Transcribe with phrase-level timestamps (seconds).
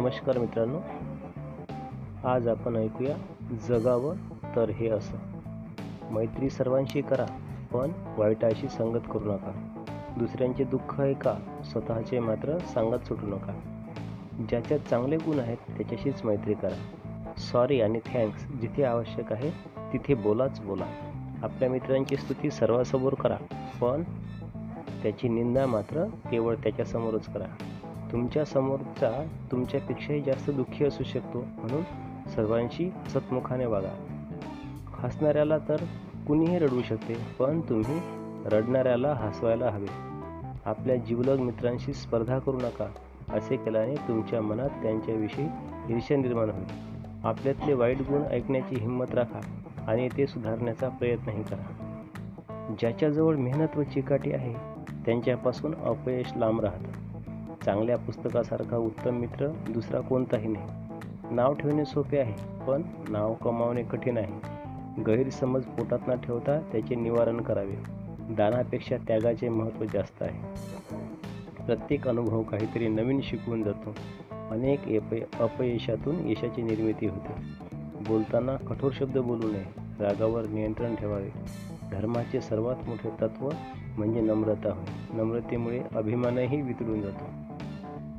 [0.00, 0.78] नमस्कार मित्रांनो.
[2.28, 3.16] आज आपण ऐकूया
[3.68, 4.16] जगावं
[4.56, 5.16] तर हे असं.
[6.10, 7.26] मैत्री सर्वांशी करा
[7.72, 9.82] पण वाईटाशी संगत करू नका.
[10.16, 13.52] दुसऱ्यांचे दुःख ऐका स्वतःचे मात्र सांगत सुटू नका.
[14.48, 17.32] ज्याच्यात चांगले गुण आहेत त्याच्याशीच मैत्री करा.
[17.38, 19.50] सॉरी आणि थँक्स जिथे आवश्यक आहे
[19.92, 20.86] तिथे बोलाच बोला.
[21.42, 23.36] आपल्या मित्रांची स्तुती सर्वासमोर करा
[23.80, 24.02] पण
[25.02, 27.64] त्याची निंदा मात्र केवळ त्याच्यासमोरच करा.
[28.12, 31.82] तुमच्या समोरचा तुमच्यापेक्षाही जास्त दुःखी असू शकतो म्हणून
[32.30, 33.92] सर्वांशी सतमुखाने वागा.
[34.86, 35.76] हसणाऱ्याला तर
[36.26, 38.00] कुणीही रडवू शकते पण तुम्ही
[38.44, 39.86] रडणाऱ्याला हसवायला हवे.
[40.64, 42.86] आपल्या जीवलग मित्रांशी स्पर्धा करू नका
[43.28, 45.46] असे केल्याने तुमच्या मनात त्यांच्याविषयी
[45.90, 46.66] ईर्ष्या निर्माण होईल.
[47.24, 49.40] आपल्यातले वाईट गुण ऐकण्याची हिंमत राखा
[49.88, 51.89] आणि ते सुधारण्याचा प्रयत्नही करा.
[52.78, 54.54] ज्याच्याजवळ मेहनत व चिकाटी आहे
[55.06, 57.10] त्यांच्यापासून अपयश लांब राहतं.
[57.64, 60.68] चांगल्या पुस्तकासारखा उत्तम मित्र दुसरा कोणताही नाही.
[61.30, 64.60] नाव ठेवणे सोपे आहे पण नाव कमावणे कठीण आहे.
[65.02, 67.76] गैरसमज पोटात न ठेवता त्याचे निवारण करावे.
[68.34, 70.38] दानापेक्षा त्यागाचे महत्त्व जास्त आहे.
[71.66, 73.94] प्रत्येक अनुभव काहीतरी नवीन शिकवून जातो.
[74.50, 77.32] अनेक अपय अपयशातून यशाची निर्मिती होते.
[78.08, 79.64] बोलताना कठोर शब्द बोलू नये.
[80.00, 81.30] रागावर नियंत्रण ठेवावे.
[81.92, 83.48] धर्माचे सर्वात मोठे तत्त्व
[83.98, 85.22] म्हणजे नम्रता होय.
[85.22, 87.24] नम्रतेमुळे अभिमानही वितळून जातो.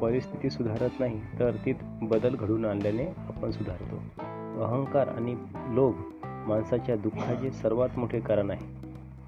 [0.00, 3.96] परिस्थिती सुधारत नाही तर तीत बदल घडून आणल्याने आपण सुधारतो.
[4.62, 5.36] अहंकार आणि
[5.68, 8.80] लोभ माणसाच्या दुःखाचे सर्वात मोठे कारण आहे.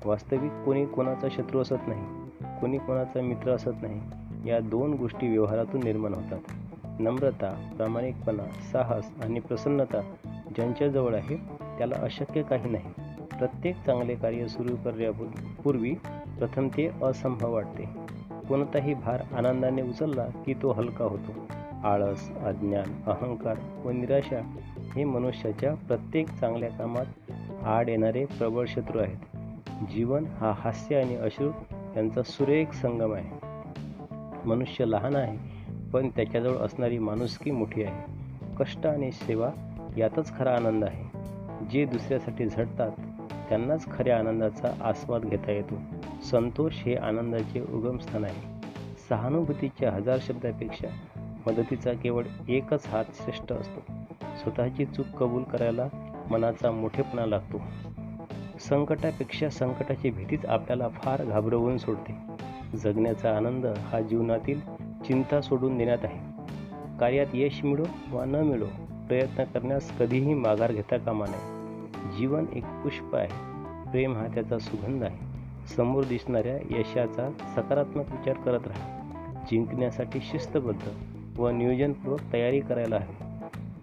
[0.05, 2.01] वास्तविक कोणी कोणाचा शत्रू असत नाही
[2.61, 4.01] कोणी कोणाचा मित्र असत नाही
[4.51, 6.41] या दोन गोष्टी व्यवहारातून निर्माण होतात.
[7.01, 10.01] नम्रता प्रामाणिकपणा साहस आणि प्रसन्नता
[10.55, 11.37] ज्यांच्याजवळ आहे
[11.79, 13.02] त्याला अशक्य काही नाही.
[13.43, 15.95] प्रत्येक चांगले कार्य सुरू करण्यापूर्वी
[16.39, 17.85] प्रथम ते असंभव वाटते.
[18.49, 21.33] कोणताही भार आनंदाने उचलला की तो हलका होतो.
[21.85, 24.41] आळस अज्ञान अहंकार व निराशा
[24.97, 27.33] हे मनुष्याच्या प्रत्येक चांगल्या कामात
[27.65, 29.37] आड येणारे प्रबळ शत्रू आहेत.
[29.91, 31.51] जीवन हा हास्य आणि अश्रू
[31.97, 33.47] यांचा सुरेख संगम आहे.
[34.49, 35.39] मनुष्य लहान आहे
[35.93, 38.13] पण त्याच्याजवळ असणारी माणुसकी मोठी आहे.
[38.59, 39.51] कष्ट आणि सेवा
[39.97, 41.23] यातच खरा आनंद आहे.
[41.71, 42.91] जे दुसऱ्यासाठी झटतात
[43.53, 45.75] त्यांनाच खऱ्या आनंदाचा आस्वाद घेता येतो.
[46.23, 48.69] संतोष हे आनंदाचे उगमस्थान आहे.
[49.09, 50.87] सहानुभूतीच्या हजार शब्दापेक्षा
[51.47, 53.81] मदतीचा केवळ एकच हात श्रेष्ठ असतो.
[54.43, 55.89] स्वतःची चूक कबूल करायला
[56.31, 57.61] मनाचा मोठेपणा लागतो.
[58.61, 62.17] संकटापेक्षा संकटाची भीतीच आपल्याला फार घाबरवून सोडते.
[62.77, 64.61] जगण्याचा आनंद हा जीवनातील
[65.07, 66.19] चिंता सोडून देण्यात आहे.
[66.99, 68.67] कार्यात यश मिळो वा न मिळो
[69.09, 71.62] प्रयत्न करण्यास कधीही माघार घेता कामा नये.
[72.19, 73.29] जीवन एक पुष्प आहे.
[73.91, 75.19] प्रेम हा त्याचा सुगंध आहे.
[75.77, 78.99] समोर दिसणाऱ्या यशाचा सकारात्मक विचार करत राहा.
[79.51, 80.89] जिंकण्यासाठी शिस्तबद्ध
[81.41, 83.25] व नियोजनपूर्वक तयारी करायला हवी.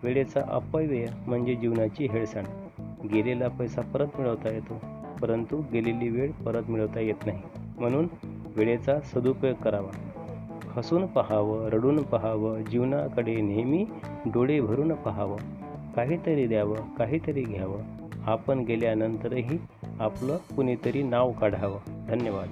[0.03, 2.47] वेळेचा अपव्यय म्हणजे जीवनाची हेळसांड.
[3.07, 4.81] गेलेला पैसा परत मिळवता येतो
[5.21, 7.41] परंतु गेलेली वेळ परत मिळवता येत नाही.
[7.79, 8.07] म्हणून
[8.55, 10.09] वेळेचा सदुपयोग करावा.
[10.75, 13.85] हसून पहावं रडून पहावं जीवनाकडे नेहमी
[14.25, 15.37] डोळे भरून पहावं.
[15.95, 18.08] काहीतरी द्यावं काहीतरी घ्यावं.
[18.25, 19.59] आपण गेल्यानंतरही
[19.99, 22.05] आपलं कुणीतरी नाव काढावं.
[22.07, 22.49] धन्यवाद.